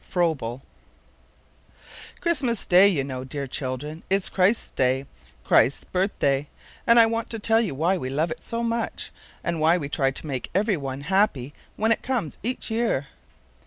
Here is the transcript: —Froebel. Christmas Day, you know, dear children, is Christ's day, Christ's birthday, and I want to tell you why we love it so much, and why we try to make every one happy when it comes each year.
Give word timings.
—Froebel. 0.03 0.63
Christmas 2.21 2.65
Day, 2.65 2.87
you 2.87 3.03
know, 3.03 3.23
dear 3.23 3.45
children, 3.45 4.01
is 4.09 4.29
Christ's 4.29 4.71
day, 4.71 5.05
Christ's 5.43 5.83
birthday, 5.83 6.47
and 6.87 6.99
I 6.99 7.05
want 7.05 7.29
to 7.29 7.37
tell 7.37 7.61
you 7.61 7.75
why 7.75 7.99
we 7.99 8.09
love 8.09 8.31
it 8.31 8.43
so 8.43 8.63
much, 8.63 9.11
and 9.43 9.59
why 9.61 9.77
we 9.77 9.89
try 9.89 10.09
to 10.09 10.25
make 10.25 10.49
every 10.55 10.75
one 10.75 11.01
happy 11.01 11.53
when 11.75 11.91
it 11.91 12.01
comes 12.01 12.39
each 12.41 12.71
year. 12.71 13.09